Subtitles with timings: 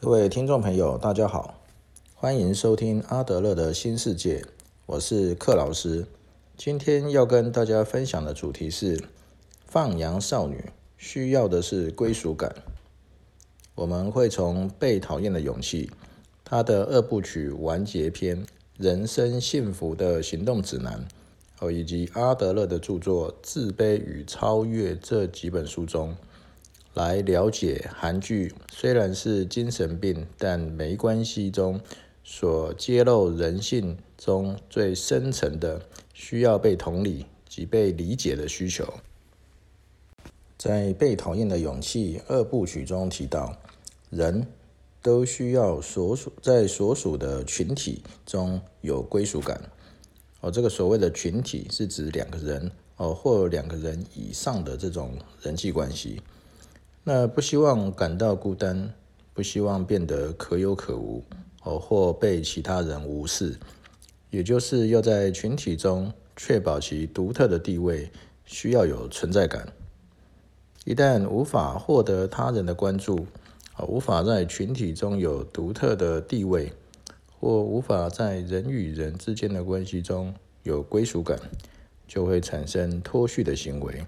[0.00, 1.60] 各位听众朋友，大家好，
[2.14, 4.44] 欢迎收听阿德勒的新世界，
[4.86, 6.06] 我是克老师。
[6.56, 9.02] 今天要跟大家分享的主题是
[9.66, 10.66] 放羊少女
[10.96, 12.54] 需要的是归属感。
[13.74, 15.86] 我们会从《被讨厌的勇气》
[16.44, 18.44] 他的二部曲完结篇
[18.76, 21.04] 《人生幸福的行动指南》
[21.66, 26.14] 哦，以及阿德勒的著作《自卑与超越》这几本书中。
[26.98, 31.80] 来了解韩剧虽然是精神病，但没关系中
[32.24, 35.80] 所揭露人性中最深层的
[36.12, 38.94] 需要被同理及被理解的需求。
[40.56, 43.56] 在《被讨厌的勇气》二部曲中提到，
[44.10, 44.44] 人
[45.00, 49.70] 都需要所属在所属的群体中有归属感。
[50.40, 56.20] 哦，这个所谓的群体是指两个人哦，或两个人以上的这种人际关系。
[57.10, 58.92] 那不希望感到孤单，
[59.32, 61.24] 不希望变得可有可无，
[61.62, 63.56] 哦，或被其他人无视，
[64.28, 68.10] 也就是要在群体中确保其独特的地位，
[68.44, 69.72] 需要有存在感。
[70.84, 73.26] 一旦无法获得他人的关注，
[73.72, 76.74] 啊，无法在群体中有独特的地位，
[77.40, 81.38] 或无法在人与人之间的关系中有归属感，
[82.06, 84.06] 就会产生脱序的行为。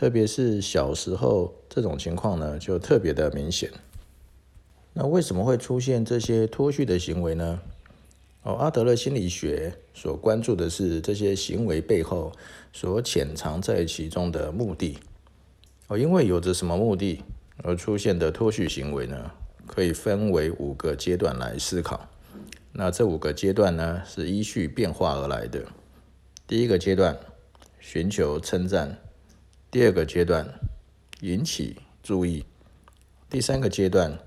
[0.00, 3.70] 特别是小时候，这种情况呢就特别的明显。
[4.94, 7.60] 那为什么会出现这些脱序的行为呢？
[8.44, 12.32] 哦，阿德勒心理学所关注的是这些行为背后
[12.72, 14.96] 所潜藏在其中的目的。
[15.88, 17.22] 哦，因为有着什么目的
[17.62, 19.30] 而出现的脱序行为呢？
[19.66, 22.08] 可以分为五个阶段来思考。
[22.72, 25.62] 那这五个阶段呢是依序变化而来的。
[26.46, 27.18] 第一个阶段，
[27.78, 28.96] 寻求称赞。
[29.70, 30.44] 第二个阶段，
[31.20, 32.44] 引起注意；
[33.28, 34.18] 第三个阶段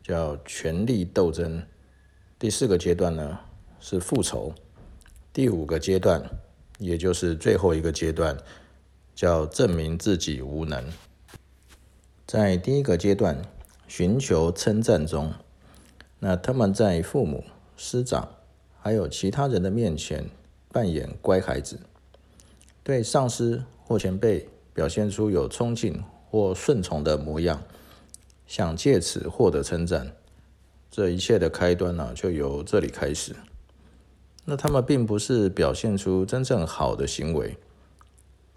[0.00, 1.62] 叫权力斗争；
[2.38, 3.40] 第四个阶段呢
[3.80, 4.54] 是复仇；
[5.32, 6.22] 第五个阶段，
[6.78, 8.38] 也就是最后一个阶段，
[9.12, 10.84] 叫证明自己无能。
[12.24, 13.42] 在第一个阶段，
[13.88, 15.34] 寻求称赞中，
[16.20, 17.42] 那他们在父母、
[17.76, 18.36] 师长
[18.80, 20.30] 还有其他人的面前
[20.70, 21.80] 扮演乖孩子，
[22.84, 24.48] 对上司或前辈。
[24.74, 27.62] 表现出有憧憬或顺从的模样，
[28.46, 30.16] 想借此获得称赞。
[30.90, 33.34] 这一切的开端呢，就由这里开始。
[34.44, 37.56] 那他们并不是表现出真正好的行为，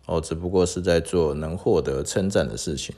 [0.06, 2.96] 哦，只不过是在做能获得称赞的事情。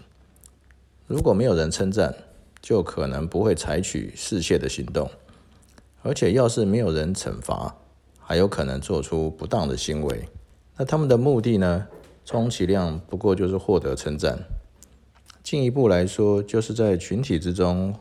[1.05, 2.15] 如果没有人称赞，
[2.61, 5.09] 就可能不会采取示谢的行动。
[6.01, 7.75] 而且，要是没有人惩罚，
[8.19, 10.29] 还有可能做出不当的行为。
[10.77, 11.87] 那他们的目的呢？
[12.27, 14.39] 充其量不过就是获得称赞，
[15.41, 17.95] 进一步来说，就是在群体之中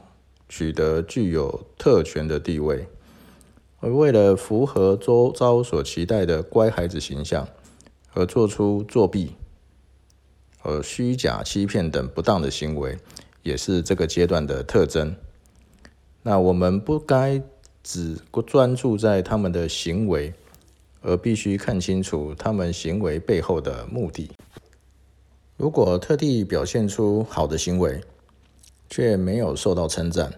[0.49, 2.89] 取得具有特权的地位，
[3.79, 7.47] 而为了符合周遭所期待的乖孩子形象，
[8.15, 9.37] 而做出作弊、
[10.59, 12.99] 和虚假欺骗等不当的行为，
[13.45, 15.15] 也是这个阶段的特征。
[16.25, 17.41] 那我们不该
[17.85, 20.35] 只专注在他们的行为。
[21.01, 24.31] 而必须看清楚他们行为背后的目的。
[25.57, 28.03] 如果特地表现出好的行为，
[28.91, 30.33] 却没有受到称赞，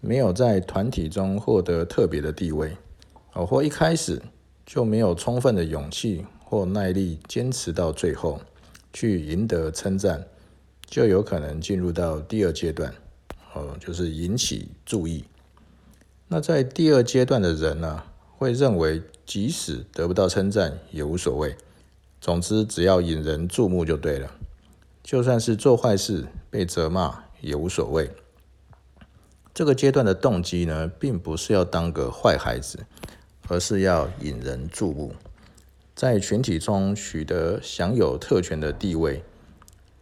[0.00, 2.76] 没有在团体中获得特别的地位，
[3.34, 4.20] 哦，或一开始
[4.66, 8.40] 就没有充分的勇气或耐力坚持到最后，
[8.92, 10.26] 去赢得称赞，
[10.86, 12.92] 就有可能进入到第二阶段，
[13.54, 15.24] 哦，就是引起注意。
[16.28, 18.02] 那在第二阶段的人呢，
[18.42, 19.00] 会认为。
[19.24, 21.56] 即使得不到称赞也无所谓，
[22.20, 24.30] 总之只要引人注目就对了。
[25.02, 28.10] 就算是做坏事被责骂也无所谓。
[29.54, 32.80] 这个阶段的动机呢，并不是要当个坏孩子，
[33.48, 35.14] 而是要引人注目，
[35.94, 39.22] 在群体中取得享有特权的地位。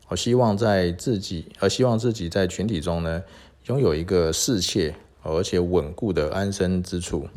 [0.09, 3.23] 我希望在自己，而希望自己在群体中呢，
[3.67, 7.29] 拥有一个适切而且稳固的安身之处。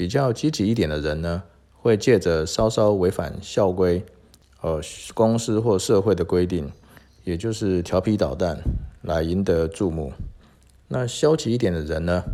[0.00, 1.42] 比较积极一点的人呢，
[1.74, 4.02] 会借着稍稍违反校规、
[4.62, 4.80] 呃
[5.12, 6.72] 公司或社会的规定，
[7.22, 8.62] 也就是调皮捣蛋，
[9.02, 10.14] 来赢得注目。
[10.88, 12.24] 那消极一点的人呢，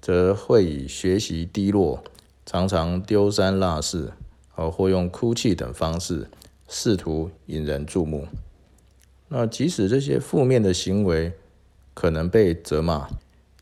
[0.00, 2.02] 则会以学习低落、
[2.46, 4.14] 常常丢三落四，
[4.56, 6.30] 呃或用哭泣等方式，
[6.68, 8.26] 试图引人注目。
[9.28, 11.34] 那即使这些负面的行为
[11.92, 13.08] 可能被责骂。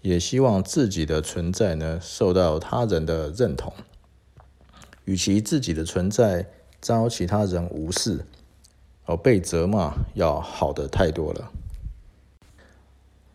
[0.07, 3.73] 也希望自己的存在呢受到他人的认同，
[5.05, 6.49] 与其自己的存在
[6.81, 8.25] 遭其他人无视
[9.05, 11.51] 而被责骂，要好的太多了。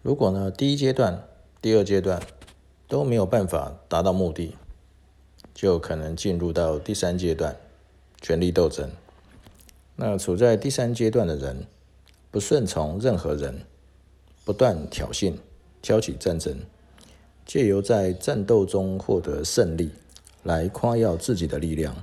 [0.01, 1.27] 如果呢第一阶段、
[1.61, 2.23] 第二阶段
[2.87, 4.55] 都没有办法达到目的，
[5.53, 7.57] 就可能进入到第三阶段——
[8.21, 8.89] 权力斗争。
[9.97, 11.65] 那处在第三阶段的人，
[12.31, 13.65] 不顺从任何人，
[14.45, 15.33] 不断挑衅、
[15.81, 16.55] 挑起战争，
[17.45, 19.89] 借由在战斗中获得胜利，
[20.43, 21.95] 来夸耀自己的力量，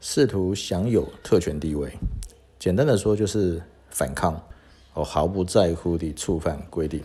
[0.00, 1.92] 试图享有特权地位。
[2.58, 4.34] 简单的说，就是反抗，
[4.94, 7.02] 哦，毫不在乎地触犯规定。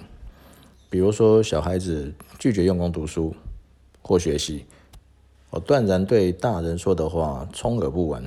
[0.89, 3.35] 比如说，小孩子拒绝用功读书
[4.01, 4.65] 或学习，
[5.51, 8.23] 我，断然对大人说的话充耳不闻。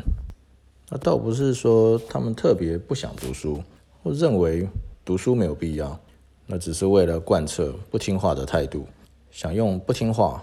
[0.91, 3.63] 那倒不是说他们特别不想读书，
[4.03, 4.69] 或认为
[5.05, 5.99] 读书没有必要，
[6.47, 8.87] 那只是为了贯彻不听话的态度，
[9.31, 10.43] 想用不听话、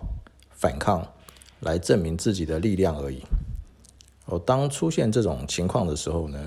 [0.51, 1.07] 反抗
[1.59, 3.21] 来证明自己的力量而已。
[4.25, 6.39] 哦，当出现这种情况的时候呢，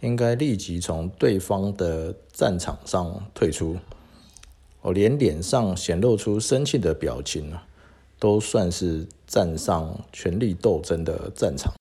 [0.00, 3.76] 应该立即从对方的战场上退出。
[4.82, 7.66] 哦，连脸上显露出生气的表情啊，
[8.18, 11.72] 都算是站上权力斗争的战场。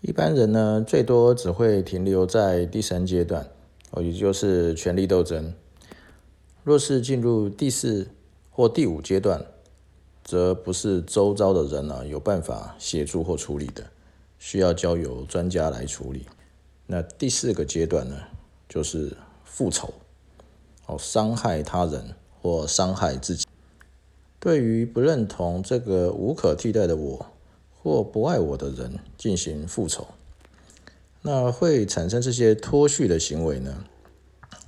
[0.00, 3.46] 一般人呢，最多只会停留在第三阶段，
[3.94, 5.54] 哦，也就是权力斗争。
[6.62, 8.08] 若是进入第四
[8.50, 9.46] 或第五阶段，
[10.22, 13.86] 则不是周遭的人呢有办法协助或处理的，
[14.38, 16.26] 需要交由专家来处理。
[16.86, 18.16] 那第四个阶段呢，
[18.68, 19.94] 就是复仇，
[20.86, 23.46] 哦，伤害他人或伤害自己。
[24.40, 27.26] 对于不认同这个无可替代的我。
[27.86, 30.08] 或不爱我的人进行复仇，
[31.26, 33.86] 那会产生这些脱序的行为呢？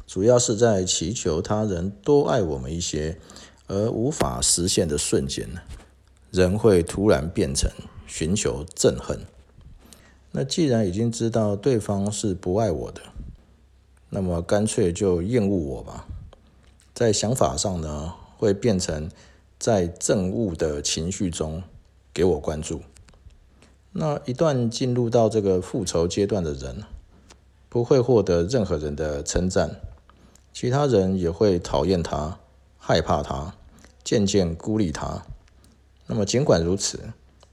[0.06, 3.18] 主要是在祈求他人多爱我们一些，
[3.66, 5.60] 而无法实现的瞬间呢，
[6.30, 7.70] 人会突然变成
[8.06, 9.20] 寻求憎恨。
[10.32, 13.02] 那既然已经知道对方是不爱我的，
[14.08, 16.06] 那么干脆就厌恶我吧。
[16.94, 19.10] 在想法上呢，会变成
[19.58, 21.62] 在憎恶的情绪中
[22.14, 22.80] 给我关注。
[23.98, 26.82] 那一旦进入到这个复仇阶段的人，
[27.70, 29.80] 不会获得任何人的称赞，
[30.52, 32.38] 其他人也会讨厌他、
[32.76, 33.54] 害怕他、
[34.04, 35.22] 渐渐孤立他。
[36.06, 37.00] 那么尽管如此，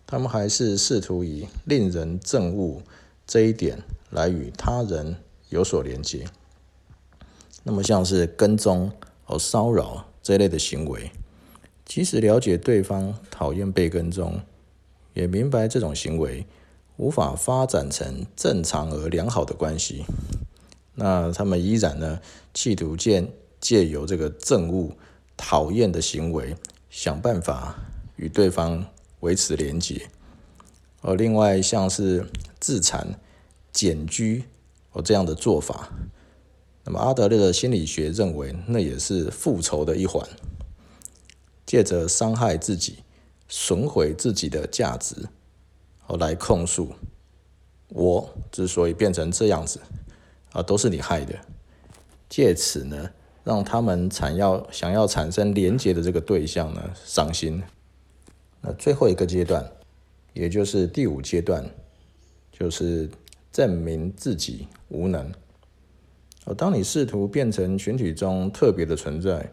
[0.05, 2.81] 他们还是试图以令人憎恶
[3.25, 5.15] 这一点来与他人
[5.47, 6.25] 有所连接。
[7.63, 8.91] 那么像是跟踪
[9.23, 11.09] 和骚扰这类的行为，
[11.85, 14.41] 即使了解对方讨厌被跟踪。
[15.13, 16.45] 也明白这种行为
[16.97, 20.05] 无法发展成正常而良好的关系，
[20.95, 22.19] 那他们依然呢，
[22.53, 23.27] 企图借
[23.59, 24.95] 借由这个憎恶、
[25.35, 26.55] 讨厌的行为，
[26.89, 27.75] 想办法
[28.15, 28.85] 与对方
[29.21, 30.09] 维持连结。
[31.01, 32.27] 而另外像是
[32.59, 33.19] 自残、
[33.71, 34.43] 检居
[34.91, 35.89] 哦这样的做法，
[36.85, 40.27] 那么阿德勒的心理学认为，那也是复仇的一环，
[41.65, 42.99] 借着伤害自己。
[43.47, 45.15] 损毁自己的价值，
[46.01, 46.89] 后来控诉
[47.89, 49.79] 我之所以变成这样子
[50.51, 51.37] 啊，都是你害的。
[52.27, 53.11] 借此呢，
[53.43, 57.61] 让他们产要想要产生连结的这个对象呢伤心。
[58.61, 59.69] 那最后一个阶段，
[60.33, 61.69] 也就是第五阶段，
[62.51, 63.09] 就是
[63.51, 65.31] 证明自己无能。
[66.45, 69.51] 哦，当你试图变成群体中特别的存在，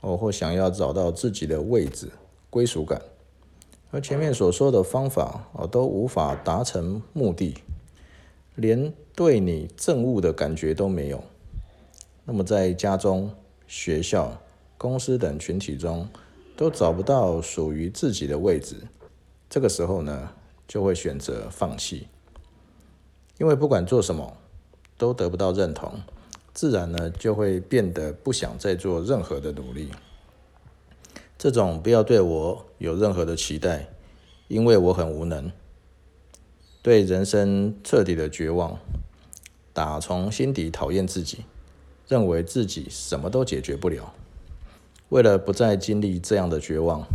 [0.00, 2.08] 哦，或想要找到自己的位置、
[2.48, 3.02] 归属感。
[3.90, 7.54] 而前面所说的方法哦，都无法达成目的，
[8.56, 11.22] 连对你憎恶的感觉都没有。
[12.24, 13.30] 那么在家中、
[13.66, 14.40] 学校、
[14.76, 16.08] 公司等群体中，
[16.56, 18.76] 都找不到属于自己的位置。
[19.48, 20.30] 这个时候呢，
[20.66, 22.08] 就会选择放弃，
[23.38, 24.36] 因为不管做什么
[24.98, 25.92] 都得不到认同，
[26.52, 29.88] 自然呢就会变得不想再做任何的努力。
[31.38, 33.88] 这种不要对我有任何的期待，
[34.48, 35.52] 因为我很无能，
[36.82, 38.78] 对人生彻底的绝望，
[39.72, 41.40] 打从心底讨厌自己，
[42.08, 44.14] 认为自己什么都解决不了。
[45.10, 47.06] 为了不再经历这样的绝望，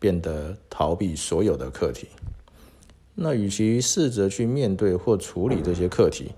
[0.00, 2.08] 变得逃避所有的课题。
[3.14, 6.32] 那与其试着去面对或处理这些课题，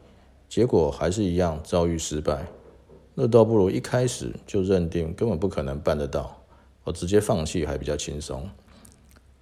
[0.49, 2.47] 结果还是一样遭遇失败，
[3.15, 6.38] 那倒不如一开始就认定根本不可能办得到。
[6.89, 8.49] 我直接放弃还比较轻松，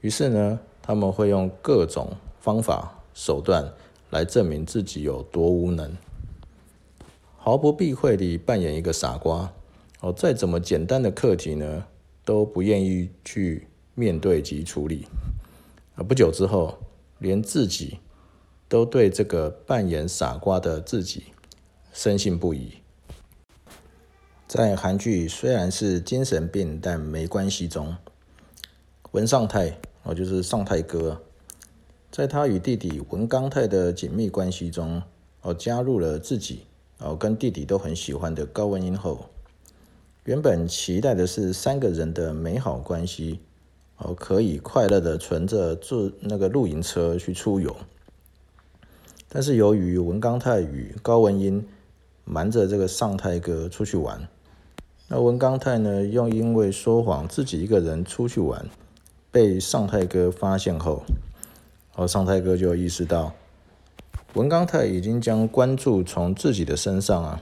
[0.00, 3.72] 于是呢，他们会用各种方法手段
[4.10, 5.96] 来证明自己有多无能，
[7.36, 9.52] 毫不避讳地扮演一个傻瓜。
[10.00, 11.84] 哦，再怎么简单的课题呢，
[12.24, 15.06] 都不愿意去面对及处理。
[15.94, 16.76] 啊，不久之后，
[17.20, 18.00] 连自己
[18.68, 21.26] 都对这个扮演傻瓜的自己
[21.92, 22.72] 深信不疑。
[24.48, 27.96] 在韩剧虽然是精神病，但没关系中，
[29.10, 31.20] 文尚泰哦，就是尚泰哥，
[32.12, 35.02] 在他与弟弟文刚泰的紧密关系中，
[35.42, 36.60] 哦，加入了自己
[36.98, 39.26] 哦跟弟弟都很喜欢的高文英后，
[40.22, 43.40] 原本期待的是三个人的美好关系，
[43.96, 47.76] 哦，可以快乐的存着坐那个露营车去出游，
[49.28, 51.66] 但是由于文刚泰与高文英
[52.22, 54.28] 瞒着这个尚泰哥出去玩。
[55.08, 56.04] 那文刚泰呢？
[56.04, 58.66] 又因为说谎自己一个人出去玩，
[59.30, 61.04] 被尚泰哥发现后，
[61.94, 63.32] 而尚泰哥就意识到，
[64.34, 67.38] 文刚泰已经将关注从自己的身上啊，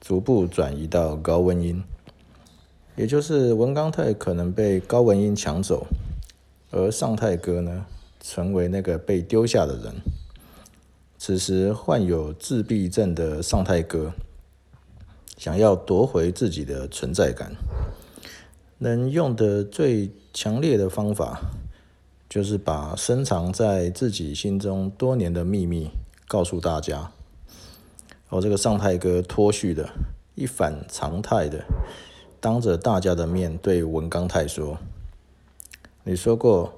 [0.00, 1.82] 逐步转移到高文英，
[2.94, 5.88] 也就是文刚泰可能被高文英抢走，
[6.70, 7.84] 而尚泰哥呢，
[8.20, 9.92] 成为那个被丢下的人。
[11.18, 14.12] 此时患有自闭症的尚泰哥。
[15.38, 17.52] 想要夺回自己的存在感，
[18.78, 21.38] 能用的最强烈的方法，
[22.28, 25.90] 就是把深藏在自己心中多年的秘密
[26.26, 27.12] 告诉大家。
[28.30, 29.88] 我这个上太哥脱序的，
[30.34, 31.64] 一反常态的，
[32.40, 34.78] 当着大家的面对文刚泰说
[36.02, 36.74] ：“你说过，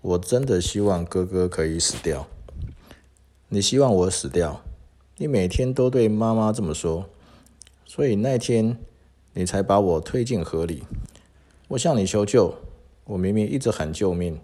[0.00, 2.26] 我真的希望哥哥可以死掉。
[3.50, 4.62] 你希望我死掉？
[5.18, 7.04] 你每天都对妈妈这么说。”
[7.94, 8.78] 所以那天
[9.34, 10.82] 你才把我推进河里，
[11.68, 12.54] 我向你求救，
[13.04, 14.40] 我明明一直喊救命，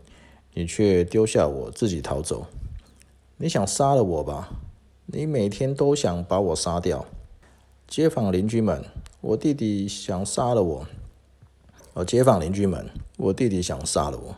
[0.52, 2.44] 你却丢下我自己逃走。
[3.38, 4.50] 你想杀了我吧？
[5.06, 7.06] 你每天都想把我杀掉。
[7.86, 8.84] 街坊邻居们，
[9.22, 10.86] 我弟弟想杀了我。
[11.94, 14.36] 哦，街坊邻居们，我弟弟想杀了我。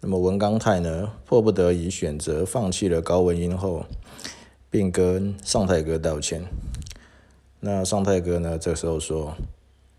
[0.00, 1.14] 那么文刚泰呢？
[1.24, 3.86] 迫不得已选择放弃了高文英后，
[4.68, 6.44] 并跟尚泰哥道歉。
[7.64, 8.58] 那尚泰哥呢？
[8.58, 9.36] 这时候说：“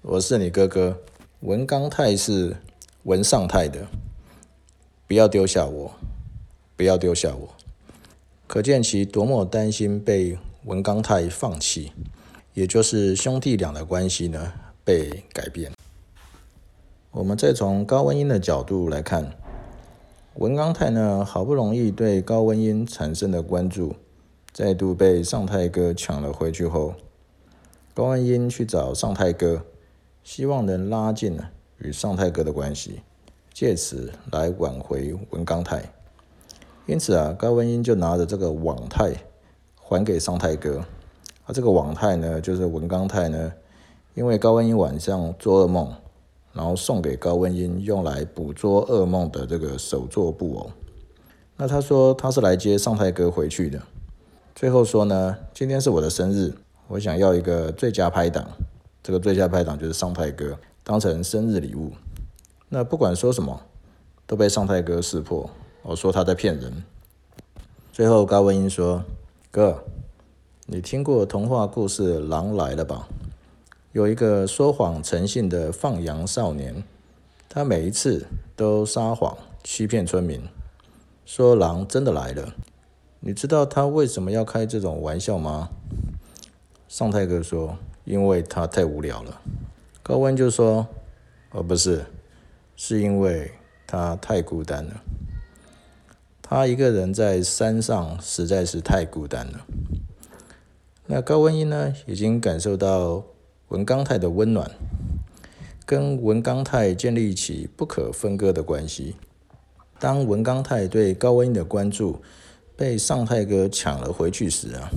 [0.04, 0.98] 我是你哥哥，
[1.40, 2.58] 文刚泰是
[3.04, 3.88] 文尚泰的，
[5.08, 5.90] 不要丢下我，
[6.76, 7.48] 不要丢下我。”
[8.48, 11.94] 可见其多么担心被文刚泰放弃，
[12.54, 14.52] 也就是兄弟俩的关系呢
[14.84, 15.72] 被改变。
[17.12, 19.32] 我们再从高文英的角度来看，
[20.34, 23.96] 文刚泰呢好不容易对高文英产生的关注，
[24.52, 26.94] 再度被尚泰哥抢了回去后。
[27.96, 29.62] 高文英去找尚泰哥，
[30.24, 31.40] 希望能拉近
[31.78, 33.02] 与尚泰哥的关系，
[33.54, 35.94] 借此来挽回文刚泰。
[36.88, 39.14] 因此啊，高文英就拿着这个网泰
[39.76, 40.80] 还给尚泰哥。
[41.46, 43.54] 啊，这个网泰呢，就是文刚泰呢，
[44.16, 45.94] 因为高文英晚上做噩梦，
[46.52, 50.72] 然后送给高文英用来捕捉噩梦的这个手作布偶。
[51.58, 53.80] 那他说他是来接尚泰哥回去的。
[54.56, 56.56] 最后说呢，今天是我的生日。
[56.94, 58.48] 我想要一个最佳拍档，
[59.02, 61.92] 这个最佳拍档就是尚泰哥，当成生日礼物。
[62.70, 63.62] 那不管说什么，
[64.28, 65.50] 都被尚泰哥识破，
[65.82, 66.84] 我说他在骗人。
[67.92, 69.04] 最后高文英说
[69.50, 69.84] ：“哥，
[70.68, 73.08] 你听过童话故事《狼来了》吧？
[73.94, 76.84] 有一个说谎成性的放羊少年，
[77.50, 80.48] 他每一次都撒谎欺骗村民，
[81.26, 82.54] 说狼真的来了。
[83.20, 85.70] 你知道他为什么要开这种玩笑吗？”
[86.96, 89.42] 尚泰哥说：“因为他太无聊了。”
[90.04, 90.88] 高温就说
[91.50, 92.06] ：“哦，不是，
[92.76, 93.52] 是因为
[93.88, 95.02] 他太孤单了。
[96.44, 99.66] 他一个人在山上实在是太孤单了。”
[101.10, 103.24] 那高温英呢，已经感受到
[103.70, 104.70] 文刚泰的温暖，
[105.88, 109.16] 跟文刚泰建立起不可分割的关系。
[109.98, 112.22] 当文刚泰对高温英的关注
[112.78, 114.92] 被尚泰哥抢了回去时啊。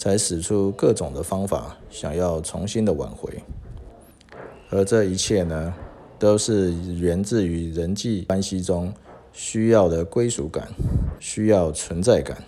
[0.00, 3.30] 才使出各种的方法，想要重新的挽回，
[4.70, 5.74] 而这一切呢，
[6.18, 8.90] 都是源自于人际关系中
[9.30, 10.68] 需要的归属感，
[11.18, 12.42] 需要存在感，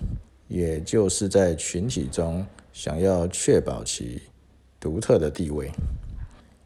[0.49, 2.43] 也就是在群体中
[2.73, 4.23] 想要确保其
[4.81, 5.71] 独特的地位。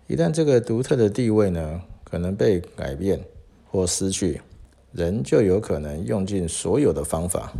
[0.06, 3.20] 一旦这个独特的地位呢，可能被改变
[3.68, 4.40] 或失去，
[4.92, 7.52] 人就有可能用尽所有的方法。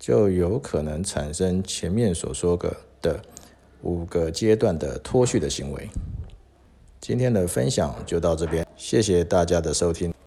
[0.00, 3.22] 就有可能产生前面所说的的
[3.82, 5.88] 五个阶段的脱序的行为。
[7.02, 10.10] 今天的分享就到这边，谢谢大家的收听。